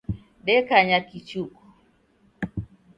[0.45, 1.63] Dekanya kichuku.